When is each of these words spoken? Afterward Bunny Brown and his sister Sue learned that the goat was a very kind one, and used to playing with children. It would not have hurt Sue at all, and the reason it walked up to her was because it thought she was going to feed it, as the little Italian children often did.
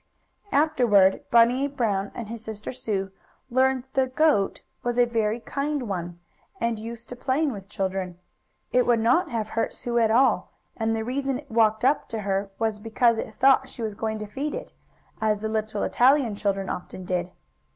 Afterward 0.51 1.23
Bunny 1.29 1.67
Brown 1.67 2.11
and 2.15 2.27
his 2.27 2.43
sister 2.43 2.71
Sue 2.71 3.11
learned 3.51 3.83
that 3.93 3.93
the 3.93 4.07
goat 4.09 4.61
was 4.81 4.97
a 4.97 5.05
very 5.05 5.39
kind 5.39 5.87
one, 5.87 6.19
and 6.59 6.79
used 6.79 7.07
to 7.09 7.15
playing 7.15 7.51
with 7.51 7.69
children. 7.69 8.17
It 8.71 8.87
would 8.87 8.99
not 8.99 9.29
have 9.29 9.49
hurt 9.49 9.73
Sue 9.73 9.99
at 9.99 10.09
all, 10.09 10.53
and 10.75 10.95
the 10.95 11.03
reason 11.05 11.37
it 11.37 11.51
walked 11.51 11.85
up 11.85 12.09
to 12.09 12.21
her 12.21 12.49
was 12.57 12.79
because 12.79 13.19
it 13.19 13.35
thought 13.35 13.69
she 13.69 13.83
was 13.83 13.93
going 13.93 14.17
to 14.17 14.25
feed 14.25 14.55
it, 14.55 14.73
as 15.21 15.37
the 15.37 15.49
little 15.49 15.83
Italian 15.83 16.33
children 16.33 16.67
often 16.67 17.05
did. 17.05 17.29